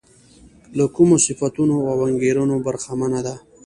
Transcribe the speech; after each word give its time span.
له 0.77 0.85
کومو 0.95 1.15
صفتونو 1.25 1.75
او 1.91 1.97
انګېرنو 2.09 2.55
برخمنه 2.65 3.19
ده. 3.25 3.35